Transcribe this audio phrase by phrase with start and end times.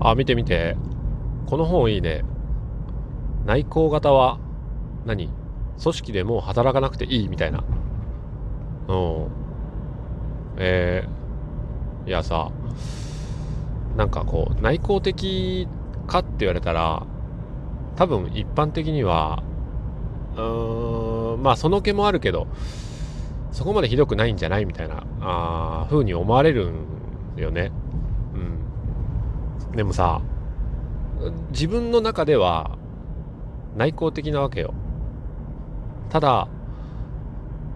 [0.00, 0.76] あ、見て見て。
[1.46, 2.22] この本いいね。
[3.44, 4.38] 内向型は
[5.04, 5.28] 何？
[5.82, 7.64] 組織でもう働かなくていいみたいな。
[8.88, 9.28] うん。
[10.58, 12.50] えー、いやさ、
[13.96, 15.66] なんかこう、内向的
[16.06, 17.06] かって言われたら、
[17.96, 19.42] 多分一般的には、
[20.36, 22.46] うーん、まあその気もあるけど、
[23.52, 26.86] そこまでひどくないんじゃないみたいな、あ風に思われるん
[27.36, 27.72] よね。
[29.74, 30.22] でもさ、
[31.50, 32.78] 自分の中では
[33.76, 34.74] 内向的なわけよ。
[36.08, 36.48] ただ、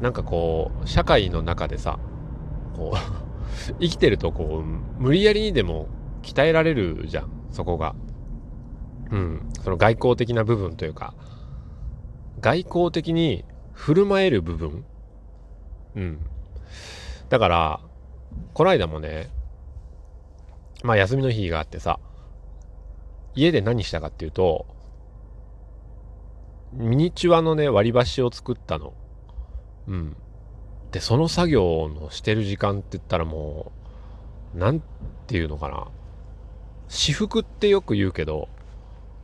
[0.00, 1.98] なんかこう、社会の中でさ、
[2.76, 2.96] こう
[3.80, 5.88] 生きてるとこう、無理やりにでも
[6.22, 7.94] 鍛えられるじゃん、そこが。
[9.10, 9.48] うん。
[9.62, 11.14] その外交的な部分というか、
[12.40, 14.84] 外交的に振る舞える部分
[15.96, 16.18] うん。
[17.28, 17.80] だから、
[18.54, 19.30] この間もね、
[20.82, 21.98] まあ休みの日があってさ、
[23.34, 24.66] 家で何したかっていうと、
[26.72, 28.92] ミニチュアのね、割り箸を作ったの。
[29.88, 30.16] うん。
[30.92, 33.72] で、その作業のしてる時間って言ったらも
[34.54, 34.82] う、なん
[35.26, 35.88] ていうのかな。
[36.88, 38.48] 私服ってよく言うけど、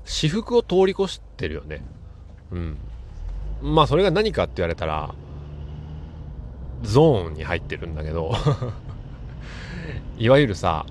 [0.05, 1.83] 私服を通り越してるよね。
[2.51, 2.79] うん。
[3.63, 5.15] まあそれが何かって言われたら、
[6.83, 8.33] ゾーンに入ってるんだけど
[10.19, 10.87] いわゆるさ、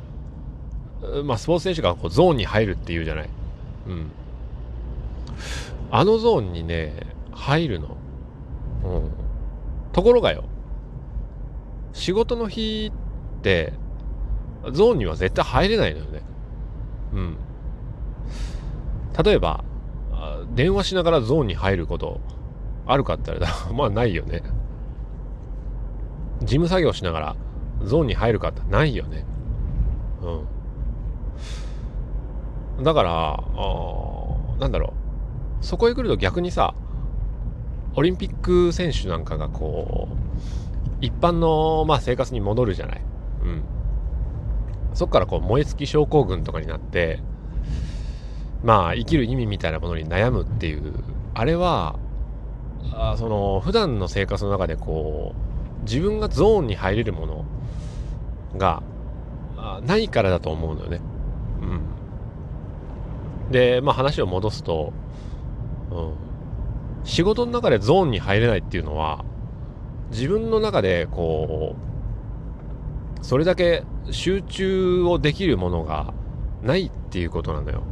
[1.23, 3.30] まあ、スポーツ選手がこうゾーンに入るっていうじゃない。
[3.88, 4.11] うん。
[5.92, 6.94] あのゾーンにね、
[7.31, 7.97] 入るの。
[8.84, 9.12] うん。
[9.92, 10.44] ところがよ、
[11.94, 12.92] 仕事の日
[13.39, 13.73] って、
[14.72, 16.22] ゾーンには絶対入れないのよね。
[17.14, 17.38] うん。
[19.23, 19.64] 例えば、
[20.53, 22.19] 電話しながらゾーンに入ること
[22.86, 24.44] あるかって言われたら、 まあないよね。
[26.42, 27.36] 事務作業しながら
[27.84, 29.25] ゾーンに入るかってないよね。
[30.22, 30.47] うん。
[32.81, 33.44] だから、
[34.59, 34.94] なんだろ
[35.62, 35.66] う。
[35.66, 36.73] そこへ来ると逆にさ、
[37.95, 40.16] オリンピック選手なんかがこう、
[41.02, 43.02] 一般の、まあ、生活に戻るじゃない。
[43.44, 43.64] うん。
[44.94, 47.19] そっからこう燃え尽き症候群とかになって、
[48.64, 50.94] まあ生きる意味みたいなものに悩むっていう、
[51.34, 52.00] あれは、
[52.94, 55.34] あその普段の生活の中でこ
[55.81, 57.46] う自分がゾーンに入れるもの
[58.58, 58.84] が
[59.84, 61.02] ないからだと思うのよね。
[63.51, 64.94] で、まあ話を戻すと、
[65.91, 66.13] うん。
[67.03, 69.23] 仕事の中でゾーンに入れないっていうのは、
[70.11, 71.75] 自分の中でこ
[73.22, 76.13] う、それだけ集中をできるものが
[76.63, 77.84] ないっていうことなのよ。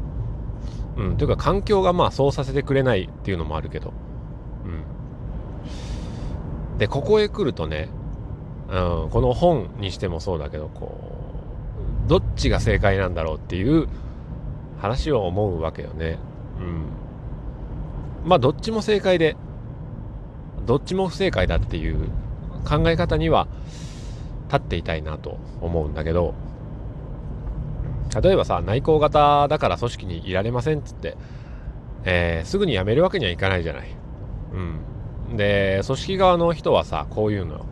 [0.97, 1.17] うん。
[1.17, 3.93] というか環境がまあそうさせてくれないっていうのもあるけど。
[4.65, 6.77] うん。
[6.77, 7.89] で、ここへ来るとね、
[8.69, 10.97] うん、この本にしてもそうだけど、こ
[12.05, 13.87] う、どっちが正解なんだろうっていう
[14.83, 16.17] 話を思うわけよね。
[16.59, 16.63] う
[18.25, 18.27] ん。
[18.27, 19.37] まあ、どっちも正解で、
[20.65, 22.09] どっちも不正解だっていう
[22.67, 23.47] 考え方には
[24.47, 26.33] 立っていたいなと思うんだけど、
[28.21, 31.15] 例えばさ、内向型だから組織にいられませんっつって、
[32.03, 33.87] えー、すぐに辞めるわけにはいかないじゃない。
[35.29, 35.37] うん。
[35.37, 37.65] で、組織側の人はさ、こういうのよ。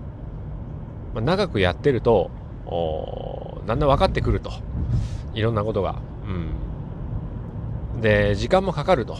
[1.13, 2.31] まあ、長くやってると、
[3.67, 4.53] だんだん分かってくると。
[5.33, 5.99] いろんなことが。
[6.25, 6.70] うん。
[8.01, 9.17] で、時間もかかると。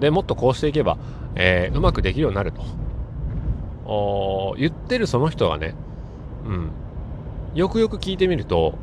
[0.00, 0.98] で、もっとこうしていけば、
[1.36, 2.62] えー、うまくできるようになると。
[4.58, 5.74] 言ってるその人がね、
[6.44, 6.70] うん。
[7.54, 8.74] よくよく聞いてみると、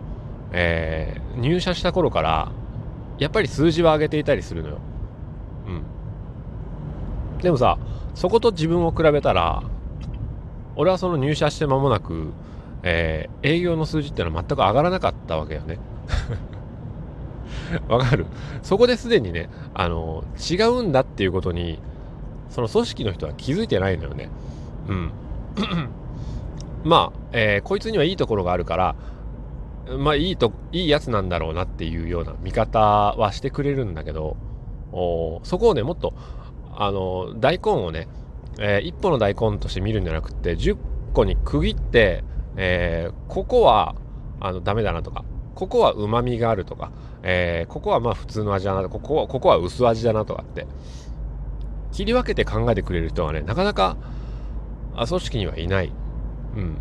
[0.52, 2.52] えー、入社した頃から、
[3.20, 4.78] やっぱり数字は上げていたりするのよ。
[5.68, 7.40] うん。
[7.40, 7.78] でもさ、
[8.16, 9.64] そこと自分を比べたら、
[10.76, 12.32] 俺はその入社して間もなく、
[12.84, 15.78] えー、営業の数字ってのは全く上がらなかったわけよね。
[17.88, 18.26] わかる
[18.62, 21.80] そこですでにね、あの、違うんだっていうことに、
[22.50, 24.30] その組織の人は気づいてないのよね。
[24.88, 25.12] うん。
[26.84, 28.96] まあ、えー、こいつにはいいところがあるから、
[29.98, 34.38] まあいいと、いいやつなんだろうなっていうような見方はしてくれるんだけど、
[35.44, 36.14] そこをね、もっと
[36.76, 38.08] あの大根をね、
[38.60, 40.78] えー、1個の大根として見るんじゃなくて10
[41.14, 42.24] 個に区切って、
[42.58, 43.96] えー、ここは
[44.40, 45.24] あのダメだなとか
[45.56, 46.92] ここはうまみがあるとか、
[47.24, 50.66] えー、ここはまあ普通の味だなここはここは薄味だなとかって
[51.92, 53.98] 切り分けて考えてくれる人はねなかなか
[54.96, 55.92] あ組織にはいない。
[56.56, 56.78] うん。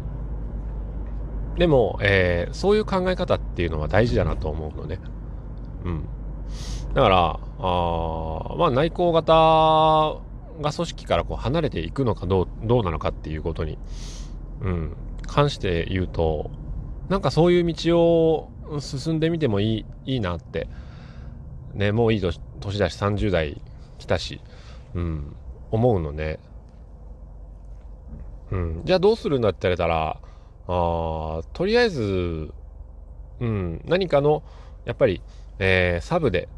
[1.56, 4.98] でも、えー、そういう考え方っていうのは大事だなと思うのね。
[5.84, 6.08] うん。
[6.94, 9.32] だから、あまあ内向型
[10.60, 13.78] が組織からこう離れていくのかどう、どうなのかっていうことに、
[14.60, 14.96] うん、
[15.26, 16.50] 関して言うと、
[17.08, 20.68] なんかそういう道を進んでみてもいいいいなって。
[21.74, 23.60] ねもういい年だし30代
[23.98, 24.40] 来たし、
[24.94, 25.36] うん、
[25.70, 26.38] 思うのね。
[28.50, 30.18] うん、じゃあどうするんだって言われたら
[30.66, 32.52] あとりあえず、
[33.38, 34.42] うん、何かの
[34.84, 35.22] やっぱり、
[35.60, 36.48] えー、サブで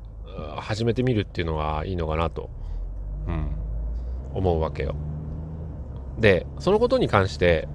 [0.56, 2.48] 始めてみるっていうのがいいのかなと、
[3.26, 3.50] うん、
[4.32, 4.94] 思うわけよ。
[6.18, 7.68] でそのことに関して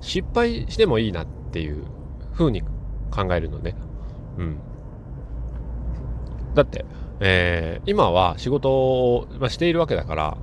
[0.00, 1.84] 失敗してもいいなっていう
[2.32, 2.62] ふうに
[3.12, 3.76] 考えるのね。
[4.38, 4.58] うん。
[6.54, 6.84] だって、
[7.20, 10.38] えー、今は仕事を、まあ、しているわけだから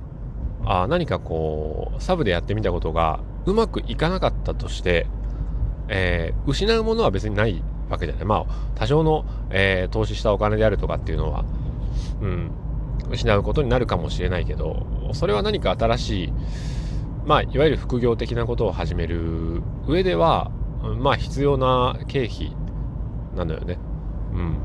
[0.64, 5.06] あ何かこうサブでやってみたことがうまくいかなかったとして、
[5.88, 8.24] えー、失うものは別にないわけじゃない。
[8.24, 11.44] まあ多少の、えー、投資したお金であるとかっていうのは、
[12.20, 12.50] うん、
[13.10, 16.32] 失うことになるかもしれないけどそれは何か新しい
[17.26, 20.50] まあいわゆる副業的なことを始める上では
[20.82, 22.56] まあ必要な経費
[23.36, 23.78] なのよね。
[24.32, 24.58] うん。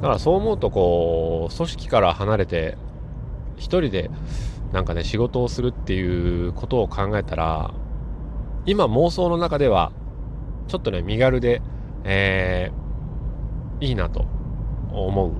[0.00, 2.76] だからそう思うとこう組織から離れて
[3.56, 4.10] 一人で
[4.72, 7.74] なんかね仕事をするっていうことを考えたら
[8.66, 9.92] 今妄想の中では
[10.68, 11.60] ちょっとね身軽で、
[12.04, 14.26] えー、いいなと
[14.92, 15.32] 思う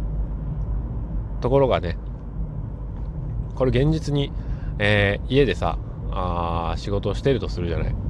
[1.41, 1.97] ところがね
[3.55, 4.33] これ現実に、
[4.79, 5.79] えー、家でさ
[6.11, 8.10] あ仕事をしてるとするじゃない。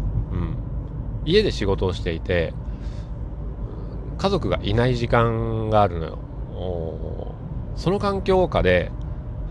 [1.25, 2.55] 家で仕事をしていて
[4.19, 6.19] 家族がいない時間があるのよ。
[7.77, 8.91] その環境下で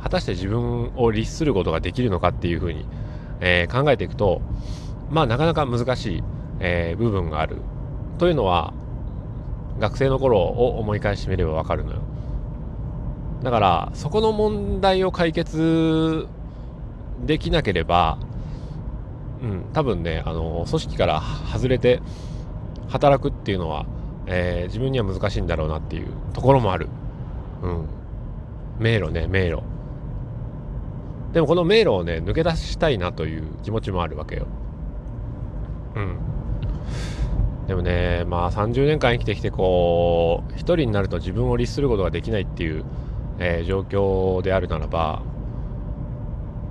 [0.03, 2.85] 果たして自分を律することができるのかっていうふうに、
[3.39, 4.41] えー、考えていくと
[5.09, 6.23] まあなかなか難しい、
[6.59, 7.57] えー、部分がある。
[8.19, 8.73] というのは
[9.79, 12.01] 学生の頃を思い返してみればわかるのよ。
[13.41, 16.27] だからそこの問題を解決
[17.25, 18.19] できなければ
[19.41, 21.21] うん多分ねあの組織から
[21.51, 22.01] 外れて
[22.89, 23.85] 働くっていうのは
[24.31, 26.87] えー、自分には難しいんだろうなっていうところもある。
[27.63, 27.87] うん。
[28.77, 29.63] 迷路ね、迷路。
[31.33, 34.45] でもこの迷路をね、抜け出したいなという気持ちもあるわけよ。
[35.95, 36.17] うん。
[37.67, 42.85] でもね、まあ30年間生きてきてこう、一人になると自分を律することができないっていう、
[43.39, 45.23] えー、状況であるならば、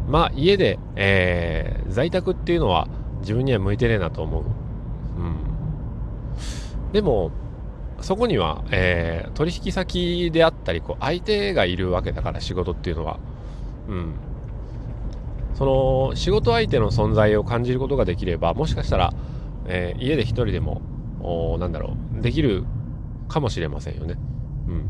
[0.09, 2.89] まあ家で、えー、在宅っていうのは
[3.21, 4.45] 自分には向いてねえなと思う。
[4.45, 5.37] うん。
[6.93, 7.31] でも、
[8.01, 13.19] そこには、えー、取引先であったりこう相手がいるわけだから仕事っていうのは、
[13.89, 14.15] うん、
[15.55, 15.65] そ
[16.11, 19.13] の仕事相手の存在を感じることができればもしかしたら、
[19.67, 20.81] えー、家で一人でも
[21.21, 22.65] おなんだろうできる
[23.29, 24.15] かもしれませんよね。
[24.69, 24.89] うん、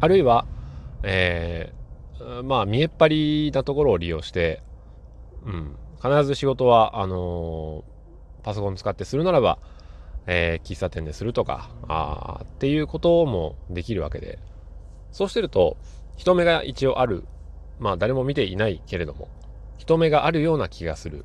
[0.00, 0.46] あるいは、
[1.02, 1.83] えー、
[2.44, 4.62] まあ見えっ張りなところを利用して、
[5.44, 9.58] うん、必ず仕事はあのー、パソコン使ってするならば
[10.26, 14.38] えー、喫茶店でするとかあっていうこともできるわけで。
[15.12, 15.76] そうしてると
[16.16, 17.24] 人目が一応ある。
[17.78, 19.28] まあ誰も見ていないけれども
[19.78, 21.24] 人目があるような気がする。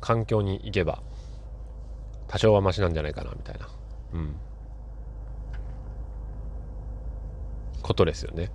[0.00, 1.02] 環境に行けば
[2.28, 3.68] 多少はマシなんじゃないかなみたいな。
[4.12, 4.36] うん。
[7.82, 8.50] ことですよね。